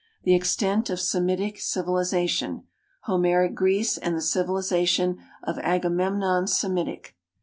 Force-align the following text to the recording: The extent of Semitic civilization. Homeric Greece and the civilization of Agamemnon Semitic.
The 0.23 0.33
extent 0.33 0.89
of 0.89 0.99
Semitic 0.99 1.59
civilization. 1.59 2.63
Homeric 3.03 3.53
Greece 3.53 3.99
and 3.99 4.15
the 4.15 4.21
civilization 4.23 5.19
of 5.43 5.59
Agamemnon 5.59 6.47
Semitic. 6.47 7.15